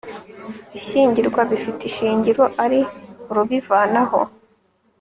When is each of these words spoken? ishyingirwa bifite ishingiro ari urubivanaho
ishyingirwa 0.77 1.41
bifite 1.49 1.81
ishingiro 1.89 2.43
ari 2.63 2.79
urubivanaho 3.29 4.19